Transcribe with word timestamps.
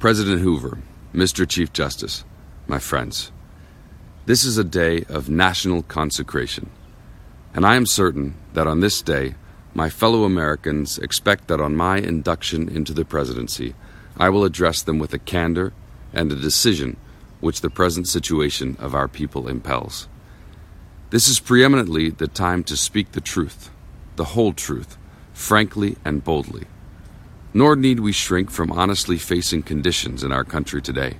President 0.00 0.40
Hoover, 0.40 0.78
Mr. 1.12 1.46
Chief 1.46 1.74
Justice, 1.74 2.24
my 2.66 2.78
friends, 2.78 3.30
this 4.24 4.44
is 4.44 4.56
a 4.56 4.64
day 4.64 5.04
of 5.10 5.28
national 5.28 5.82
consecration, 5.82 6.70
and 7.52 7.66
I 7.66 7.76
am 7.76 7.84
certain 7.84 8.34
that 8.54 8.66
on 8.66 8.80
this 8.80 9.02
day, 9.02 9.34
my 9.74 9.90
fellow 9.90 10.24
Americans 10.24 10.96
expect 10.96 11.48
that 11.48 11.60
on 11.60 11.76
my 11.76 11.98
induction 11.98 12.66
into 12.66 12.94
the 12.94 13.04
presidency, 13.04 13.74
I 14.16 14.30
will 14.30 14.44
address 14.44 14.80
them 14.80 14.98
with 14.98 15.12
a 15.12 15.18
candor 15.18 15.74
and 16.14 16.32
a 16.32 16.34
decision 16.34 16.96
which 17.40 17.60
the 17.60 17.68
present 17.68 18.08
situation 18.08 18.78
of 18.80 18.94
our 18.94 19.06
people 19.06 19.48
impels. 19.48 20.08
This 21.10 21.28
is 21.28 21.40
preeminently 21.40 22.08
the 22.08 22.26
time 22.26 22.64
to 22.64 22.74
speak 22.74 23.12
the 23.12 23.20
truth, 23.20 23.68
the 24.16 24.32
whole 24.32 24.54
truth, 24.54 24.96
frankly 25.34 25.98
and 26.06 26.24
boldly. 26.24 26.68
Nor 27.52 27.76
need 27.76 28.00
we 28.00 28.12
shrink 28.12 28.50
from 28.50 28.70
honestly 28.70 29.18
facing 29.18 29.62
conditions 29.62 30.22
in 30.22 30.32
our 30.32 30.44
country 30.44 30.80
today. 30.80 31.16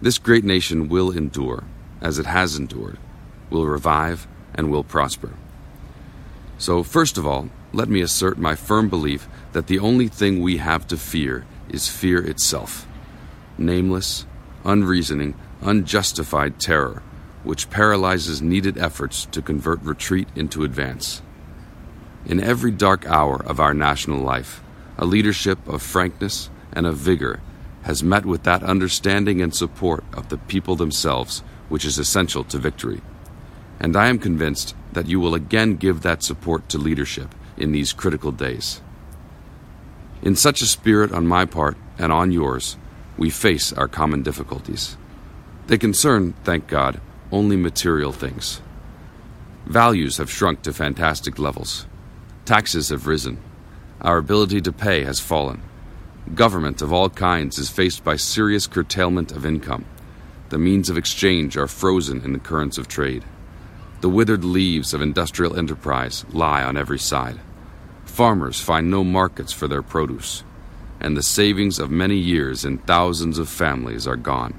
This 0.00 0.18
great 0.18 0.44
nation 0.44 0.88
will 0.88 1.10
endure, 1.10 1.64
as 2.00 2.18
it 2.18 2.26
has 2.26 2.56
endured, 2.56 2.98
will 3.48 3.66
revive, 3.66 4.26
and 4.54 4.70
will 4.70 4.84
prosper. 4.84 5.32
So, 6.58 6.82
first 6.82 7.18
of 7.18 7.26
all, 7.26 7.50
let 7.72 7.88
me 7.88 8.00
assert 8.00 8.38
my 8.38 8.54
firm 8.54 8.88
belief 8.88 9.28
that 9.52 9.66
the 9.66 9.78
only 9.78 10.08
thing 10.08 10.40
we 10.40 10.56
have 10.56 10.86
to 10.88 10.96
fear 10.96 11.46
is 11.68 11.88
fear 11.88 12.24
itself 12.24 12.86
nameless, 13.58 14.26
unreasoning, 14.64 15.34
unjustified 15.62 16.58
terror, 16.60 17.02
which 17.42 17.70
paralyzes 17.70 18.42
needed 18.42 18.76
efforts 18.76 19.24
to 19.26 19.40
convert 19.40 19.80
retreat 19.82 20.28
into 20.34 20.62
advance. 20.62 21.22
In 22.26 22.38
every 22.38 22.70
dark 22.70 23.06
hour 23.06 23.42
of 23.46 23.60
our 23.60 23.72
national 23.72 24.20
life, 24.20 24.62
a 24.98 25.04
leadership 25.04 25.58
of 25.68 25.82
frankness 25.82 26.50
and 26.72 26.86
of 26.86 26.96
vigor 26.96 27.40
has 27.82 28.02
met 28.02 28.26
with 28.26 28.42
that 28.42 28.62
understanding 28.62 29.40
and 29.40 29.54
support 29.54 30.04
of 30.12 30.28
the 30.28 30.38
people 30.38 30.76
themselves 30.76 31.42
which 31.68 31.84
is 31.84 31.98
essential 31.98 32.44
to 32.44 32.58
victory. 32.58 33.00
And 33.78 33.96
I 33.96 34.08
am 34.08 34.18
convinced 34.18 34.74
that 34.92 35.06
you 35.06 35.20
will 35.20 35.34
again 35.34 35.76
give 35.76 36.02
that 36.02 36.22
support 36.22 36.68
to 36.70 36.78
leadership 36.78 37.34
in 37.56 37.72
these 37.72 37.92
critical 37.92 38.32
days. 38.32 38.80
In 40.22 40.34
such 40.34 40.62
a 40.62 40.66
spirit 40.66 41.12
on 41.12 41.26
my 41.26 41.44
part 41.44 41.76
and 41.98 42.12
on 42.12 42.32
yours, 42.32 42.76
we 43.16 43.30
face 43.30 43.72
our 43.72 43.88
common 43.88 44.22
difficulties. 44.22 44.96
They 45.66 45.78
concern, 45.78 46.34
thank 46.44 46.66
God, 46.66 47.00
only 47.30 47.56
material 47.56 48.12
things. 48.12 48.60
Values 49.66 50.18
have 50.18 50.30
shrunk 50.30 50.62
to 50.62 50.72
fantastic 50.72 51.38
levels. 51.38 51.86
Taxes 52.44 52.90
have 52.90 53.06
risen. 53.06 53.38
Our 54.00 54.18
ability 54.18 54.60
to 54.62 54.72
pay 54.72 55.04
has 55.04 55.20
fallen. 55.20 55.62
Government 56.34 56.82
of 56.82 56.92
all 56.92 57.10
kinds 57.10 57.58
is 57.58 57.70
faced 57.70 58.04
by 58.04 58.16
serious 58.16 58.66
curtailment 58.66 59.32
of 59.32 59.46
income. 59.46 59.84
The 60.48 60.58
means 60.58 60.90
of 60.90 60.98
exchange 60.98 61.56
are 61.56 61.68
frozen 61.68 62.22
in 62.24 62.32
the 62.32 62.38
currents 62.38 62.78
of 62.78 62.88
trade. 62.88 63.24
The 64.00 64.08
withered 64.08 64.44
leaves 64.44 64.92
of 64.92 65.02
industrial 65.02 65.56
enterprise 65.56 66.24
lie 66.30 66.62
on 66.62 66.76
every 66.76 66.98
side. 66.98 67.40
Farmers 68.04 68.60
find 68.60 68.90
no 68.90 69.02
markets 69.04 69.52
for 69.52 69.68
their 69.68 69.82
produce 69.82 70.44
and 71.00 71.16
the 71.16 71.22
savings 71.22 71.78
of 71.78 71.90
many 71.90 72.16
years 72.16 72.64
in 72.64 72.78
thousands 72.78 73.38
of 73.38 73.48
families 73.48 74.06
are 74.06 74.16
gone. 74.16 74.58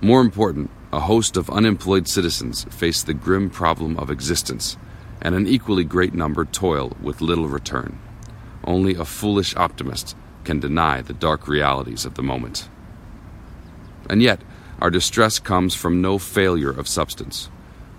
More 0.00 0.20
important, 0.20 0.70
a 0.92 1.00
host 1.00 1.36
of 1.36 1.50
unemployed 1.50 2.08
citizens 2.08 2.64
face 2.64 3.02
the 3.02 3.14
grim 3.14 3.50
problem 3.50 3.96
of 3.98 4.10
existence, 4.10 4.76
and 5.20 5.34
an 5.34 5.46
equally 5.46 5.84
great 5.84 6.14
number 6.14 6.44
toil 6.44 6.96
with 7.02 7.20
little 7.20 7.48
return. 7.48 7.98
Only 8.68 8.96
a 8.96 9.06
foolish 9.06 9.56
optimist 9.56 10.14
can 10.44 10.60
deny 10.60 11.00
the 11.00 11.14
dark 11.14 11.48
realities 11.48 12.04
of 12.04 12.16
the 12.16 12.22
moment. 12.22 12.68
And 14.10 14.20
yet, 14.20 14.42
our 14.78 14.90
distress 14.90 15.38
comes 15.38 15.74
from 15.74 16.02
no 16.02 16.18
failure 16.18 16.70
of 16.70 16.86
substance. 16.86 17.48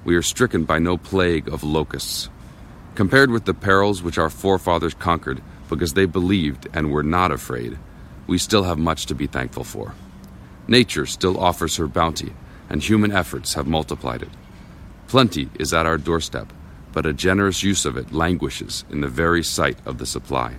We 0.05 0.16
are 0.16 0.21
stricken 0.21 0.66
by 0.66 0.77
no 0.77 0.95
plague 0.95 1.49
of 1.49 1.63
locusts. 1.63 2.29
Compared 2.94 3.31
with 3.31 3.45
the 3.45 3.53
perils 3.55 4.03
which 4.03 4.19
our 4.19 4.29
forefathers 4.29 4.94
conquered, 4.94 5.41
because 5.69 5.95
they 5.95 6.05
believed 6.05 6.67
and 6.71 6.91
were 6.91 7.01
not 7.01 7.31
afraid, 7.31 7.79
we 8.27 8.38
still 8.38 8.63
have 8.63 8.77
much 8.77 9.07
to 9.07 9.15
be 9.15 9.25
thankful 9.25 9.63
for. 9.63 9.95
Nature 10.67 11.07
still 11.07 11.39
offers 11.39 11.77
her 11.77 11.88
bounty, 11.88 12.31
and 12.69 12.83
human 12.83 13.11
efforts 13.11 13.55
have 13.55 13.65
multiplied 13.65 14.21
it. 14.21 14.29
Plenty 15.07 15.49
is 15.59 15.73
at 15.73 15.88
our 15.88 15.97
doorstep, 15.97 16.53
but 16.94 17.05
a 17.05 17.13
generous 17.13 17.63
use 17.63 17.85
of 17.85 17.97
it 17.97 18.11
languishes 18.11 18.85
in 18.89 19.01
the 19.01 19.07
very 19.07 19.44
sight 19.44 19.77
of 19.85 19.97
the 19.97 20.05
supply. 20.05 20.55